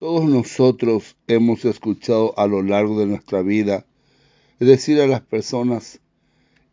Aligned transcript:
Todos 0.00 0.24
nosotros 0.24 1.14
hemos 1.26 1.66
escuchado 1.66 2.32
a 2.38 2.46
lo 2.46 2.62
largo 2.62 2.98
de 2.98 3.04
nuestra 3.04 3.42
vida 3.42 3.84
decir 4.58 4.98
a 4.98 5.06
las 5.06 5.20
personas, 5.20 6.00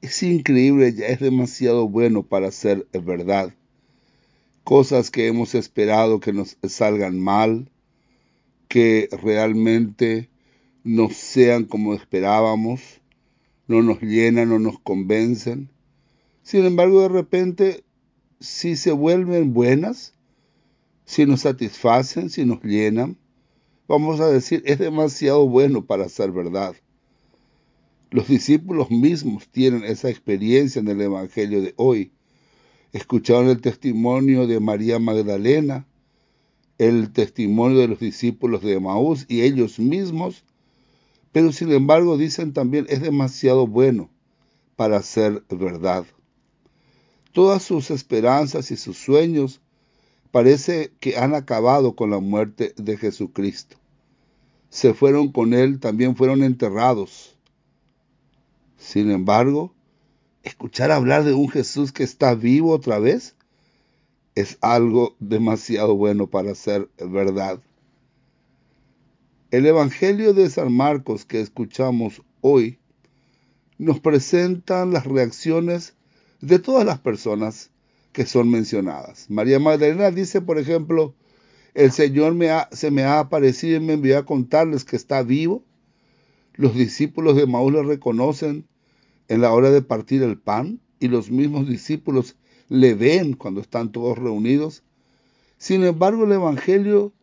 es 0.01 0.23
increíble, 0.23 0.93
ya 0.93 1.07
es 1.07 1.19
demasiado 1.19 1.89
bueno 1.89 2.23
para 2.23 2.51
ser 2.51 2.87
verdad. 2.93 3.53
Cosas 4.63 5.11
que 5.11 5.27
hemos 5.27 5.55
esperado 5.55 6.21
que 6.21 6.31
nos 6.31 6.55
salgan 6.69 7.19
mal, 7.19 7.69
que 8.69 9.09
realmente 9.11 10.29
no 10.85 11.09
sean 11.09 11.65
como 11.65 11.93
esperábamos, 11.93 13.01
no 13.67 13.81
nos 13.81 13.99
llenan, 13.99 14.47
no 14.47 14.59
nos 14.59 14.79
convencen. 14.79 15.69
Sin 16.43 16.65
embargo, 16.65 17.01
de 17.01 17.09
repente, 17.09 17.83
si 18.39 18.77
se 18.77 18.93
vuelven 18.93 19.53
buenas, 19.53 20.13
si 21.07 21.25
nos 21.25 21.41
satisfacen, 21.41 22.29
si 22.29 22.43
nos 22.43 22.61
llenan, 22.61 23.17
vamos 23.87 24.19
a 24.19 24.27
decir, 24.27 24.61
es 24.65 24.77
demasiado 24.77 25.47
bueno 25.47 25.85
para 25.85 26.09
ser 26.09 26.33
verdad. 26.33 26.75
Los 28.11 28.27
discípulos 28.27 28.91
mismos 28.91 29.47
tienen 29.47 29.85
esa 29.85 30.09
experiencia 30.09 30.81
en 30.81 30.89
el 30.89 30.99
Evangelio 30.99 31.61
de 31.61 31.73
hoy. 31.77 32.11
Escucharon 32.91 33.47
el 33.47 33.61
testimonio 33.61 34.47
de 34.47 34.59
María 34.59 34.99
Magdalena, 34.99 35.87
el 36.77 37.13
testimonio 37.13 37.79
de 37.79 37.87
los 37.87 37.99
discípulos 37.99 38.61
de 38.61 38.77
Maús 38.79 39.25
y 39.29 39.43
ellos 39.43 39.79
mismos, 39.79 40.43
pero 41.31 41.53
sin 41.53 41.71
embargo 41.71 42.17
dicen 42.17 42.51
también 42.51 42.85
es 42.89 43.01
demasiado 43.01 43.65
bueno 43.65 44.09
para 44.75 45.01
ser 45.01 45.41
verdad. 45.49 46.05
Todas 47.31 47.63
sus 47.63 47.91
esperanzas 47.91 48.71
y 48.71 48.75
sus 48.75 48.97
sueños 48.97 49.61
parece 50.31 50.91
que 50.99 51.17
han 51.17 51.35
acabado 51.35 51.95
con 51.95 52.09
la 52.09 52.19
muerte 52.19 52.73
de 52.77 52.97
Jesucristo. 52.97 53.77
Se 54.69 54.93
fueron 54.93 55.31
con 55.31 55.53
él, 55.53 55.79
también 55.79 56.15
fueron 56.15 56.43
enterrados. 56.43 57.37
Sin 58.77 59.11
embargo, 59.11 59.73
escuchar 60.43 60.91
hablar 60.91 61.23
de 61.23 61.33
un 61.33 61.49
Jesús 61.49 61.91
que 61.91 62.03
está 62.03 62.35
vivo 62.35 62.71
otra 62.71 62.99
vez 62.99 63.35
es 64.35 64.57
algo 64.61 65.15
demasiado 65.19 65.95
bueno 65.95 66.27
para 66.27 66.53
ser 66.53 66.89
verdad. 66.97 67.59
El 69.49 69.65
Evangelio 69.65 70.33
de 70.33 70.49
San 70.49 70.71
Marcos 70.73 71.25
que 71.25 71.41
escuchamos 71.41 72.21
hoy 72.41 72.77
nos 73.77 73.99
presenta 73.99 74.85
las 74.85 75.05
reacciones 75.05 75.95
de 76.41 76.59
todas 76.59 76.85
las 76.85 76.99
personas 76.99 77.71
que 78.17 78.25
son 78.25 78.49
mencionadas. 78.49 79.29
María 79.29 79.59
Magdalena 79.59 80.09
dice, 80.09 80.41
por 80.41 80.57
ejemplo, 80.57 81.13
el 81.75 81.91
Señor 81.91 82.35
se 82.71 82.89
me 82.89 83.03
ha 83.03 83.19
aparecido 83.19 83.77
y 83.77 83.79
me 83.79 83.93
envió 83.93 84.17
a 84.17 84.25
contarles 84.25 84.85
que 84.85 84.95
está 84.95 85.21
vivo. 85.21 85.63
Los 86.55 86.73
discípulos 86.73 87.35
de 87.35 87.45
Maús 87.45 87.73
le 87.73 87.83
reconocen 87.83 88.65
en 89.27 89.41
la 89.41 89.53
hora 89.53 89.69
de 89.69 89.83
partir 89.83 90.23
el 90.23 90.35
pan 90.35 90.79
y 90.99 91.09
los 91.09 91.29
mismos 91.29 91.69
discípulos 91.69 92.37
le 92.69 92.95
ven 92.95 93.33
cuando 93.33 93.61
están 93.61 93.91
todos 93.91 94.17
reunidos. 94.17 94.81
Sin 95.59 95.83
embargo, 95.83 96.23
el 96.23 96.31
Evangelio 96.31 97.13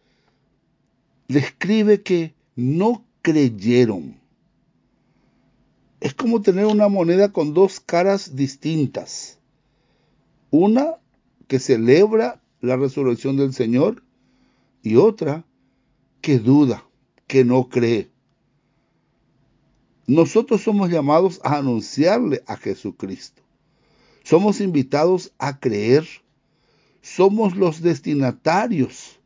describe 1.27 2.03
que 2.03 2.35
no 2.55 3.05
creyeron. 3.21 4.21
Es 5.99 6.15
como 6.15 6.41
tener 6.41 6.67
una 6.67 6.87
moneda 6.87 7.33
con 7.33 7.53
dos 7.53 7.81
caras 7.81 8.37
distintas. 8.37 9.41
Una 10.57 11.01
que 11.49 11.59
celebra 11.59 12.41
la 12.61 12.77
resurrección 12.77 13.37
del 13.37 13.53
Señor 13.53 14.05
y 14.85 14.95
otra 14.95 15.45
que 16.21 16.39
duda, 16.39 16.87
que 17.27 17.45
no 17.45 17.69
cree. 17.69 18.09
Nosotros 20.07 20.63
somos 20.63 20.91
llamados 20.91 21.41
a 21.43 21.57
anunciarle 21.57 22.45
a 22.47 22.57
Jesucristo. 22.57 23.43
Somos 24.23 24.61
invitados 24.61 25.33
a 25.39 25.59
creer. 25.59 26.07
Somos 27.03 27.57
los 27.57 27.81
destinatarios 27.81 29.19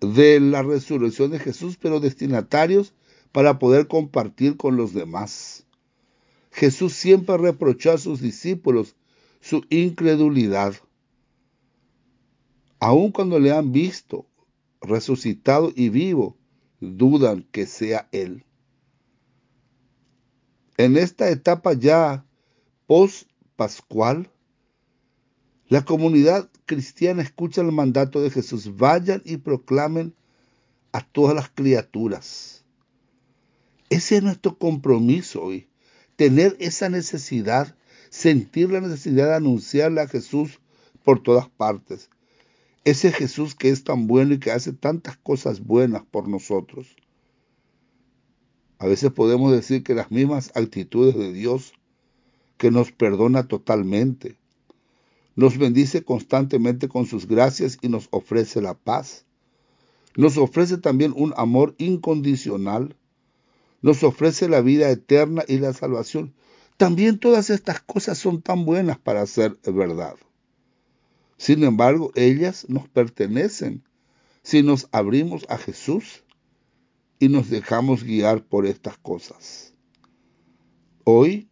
de 0.00 0.40
la 0.40 0.62
resurrección 0.62 1.32
de 1.32 1.38
Jesús, 1.38 1.76
pero 1.78 2.00
destinatarios 2.00 2.94
para 3.30 3.58
poder 3.58 3.88
compartir 3.88 4.56
con 4.56 4.78
los 4.78 4.94
demás. 4.94 5.66
Jesús 6.50 6.94
siempre 6.94 7.38
reprochó 7.38 7.92
a 7.92 7.98
sus 7.98 8.20
discípulos 8.20 8.96
su 9.40 9.64
incredulidad. 9.70 10.74
Aun 12.78 13.12
cuando 13.12 13.38
le 13.38 13.52
han 13.52 13.72
visto 13.72 14.26
resucitado 14.80 15.72
y 15.74 15.88
vivo, 15.90 16.36
dudan 16.80 17.46
que 17.50 17.66
sea 17.66 18.08
Él. 18.12 18.44
En 20.76 20.96
esta 20.96 21.30
etapa 21.30 21.74
ya 21.74 22.24
post-pascual, 22.86 24.30
la 25.68 25.84
comunidad 25.84 26.50
cristiana 26.66 27.22
escucha 27.22 27.60
el 27.60 27.70
mandato 27.70 28.20
de 28.20 28.30
Jesús. 28.30 28.76
Vayan 28.76 29.22
y 29.24 29.36
proclamen 29.36 30.14
a 30.90 31.04
todas 31.04 31.36
las 31.36 31.50
criaturas. 31.50 32.64
Ese 33.88 34.16
es 34.16 34.22
nuestro 34.22 34.58
compromiso 34.58 35.42
hoy 35.42 35.69
tener 36.20 36.54
esa 36.60 36.90
necesidad, 36.90 37.74
sentir 38.10 38.70
la 38.70 38.82
necesidad 38.82 39.28
de 39.28 39.36
anunciarle 39.36 40.02
a 40.02 40.06
Jesús 40.06 40.60
por 41.02 41.22
todas 41.22 41.48
partes. 41.48 42.10
Ese 42.84 43.10
Jesús 43.10 43.54
que 43.54 43.70
es 43.70 43.84
tan 43.84 44.06
bueno 44.06 44.34
y 44.34 44.38
que 44.38 44.50
hace 44.50 44.74
tantas 44.74 45.16
cosas 45.16 45.64
buenas 45.64 46.02
por 46.04 46.28
nosotros. 46.28 46.94
A 48.78 48.86
veces 48.86 49.10
podemos 49.12 49.50
decir 49.50 49.82
que 49.82 49.94
las 49.94 50.10
mismas 50.10 50.52
actitudes 50.54 51.14
de 51.16 51.32
Dios, 51.32 51.72
que 52.58 52.70
nos 52.70 52.92
perdona 52.92 53.48
totalmente, 53.48 54.36
nos 55.36 55.56
bendice 55.56 56.04
constantemente 56.04 56.88
con 56.88 57.06
sus 57.06 57.26
gracias 57.26 57.78
y 57.80 57.88
nos 57.88 58.08
ofrece 58.10 58.60
la 58.60 58.74
paz. 58.74 59.24
Nos 60.16 60.36
ofrece 60.36 60.76
también 60.76 61.14
un 61.16 61.32
amor 61.38 61.74
incondicional 61.78 62.94
nos 63.82 64.02
ofrece 64.02 64.48
la 64.48 64.60
vida 64.60 64.90
eterna 64.90 65.44
y 65.48 65.58
la 65.58 65.72
salvación. 65.72 66.34
También 66.76 67.18
todas 67.18 67.50
estas 67.50 67.80
cosas 67.80 68.18
son 68.18 68.42
tan 68.42 68.64
buenas 68.64 68.98
para 68.98 69.26
ser 69.26 69.58
verdad. 69.64 70.16
Sin 71.36 71.64
embargo, 71.64 72.12
ellas 72.14 72.66
nos 72.68 72.88
pertenecen 72.88 73.82
si 74.42 74.62
nos 74.62 74.88
abrimos 74.92 75.46
a 75.48 75.58
Jesús 75.58 76.24
y 77.18 77.28
nos 77.28 77.50
dejamos 77.50 78.04
guiar 78.04 78.44
por 78.44 78.66
estas 78.66 78.96
cosas. 78.98 79.74
Hoy 81.04 81.48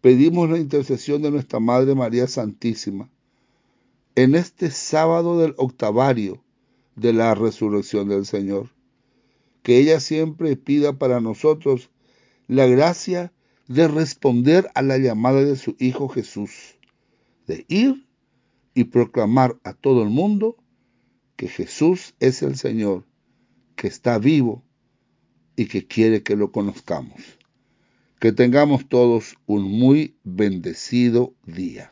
pedimos 0.00 0.50
la 0.50 0.58
intercesión 0.58 1.22
de 1.22 1.30
nuestra 1.30 1.60
Madre 1.60 1.94
María 1.94 2.26
Santísima 2.26 3.10
en 4.14 4.34
este 4.34 4.70
sábado 4.70 5.38
del 5.38 5.54
octavario 5.56 6.42
de 6.96 7.12
la 7.12 7.34
resurrección 7.34 8.08
del 8.08 8.26
Señor 8.26 8.70
que 9.62 9.78
ella 9.78 10.00
siempre 10.00 10.56
pida 10.56 10.98
para 10.98 11.20
nosotros 11.20 11.90
la 12.48 12.66
gracia 12.66 13.32
de 13.68 13.88
responder 13.88 14.70
a 14.74 14.82
la 14.82 14.98
llamada 14.98 15.42
de 15.42 15.56
su 15.56 15.76
Hijo 15.78 16.08
Jesús, 16.08 16.76
de 17.46 17.64
ir 17.68 18.06
y 18.74 18.84
proclamar 18.84 19.58
a 19.64 19.72
todo 19.72 20.02
el 20.02 20.10
mundo 20.10 20.56
que 21.36 21.48
Jesús 21.48 22.14
es 22.20 22.42
el 22.42 22.56
Señor, 22.56 23.04
que 23.76 23.88
está 23.88 24.18
vivo 24.18 24.62
y 25.56 25.66
que 25.66 25.86
quiere 25.86 26.22
que 26.22 26.36
lo 26.36 26.52
conozcamos. 26.52 27.20
Que 28.20 28.32
tengamos 28.32 28.88
todos 28.88 29.36
un 29.46 29.64
muy 29.64 30.16
bendecido 30.22 31.34
día. 31.44 31.90